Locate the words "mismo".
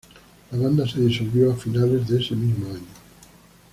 2.35-2.65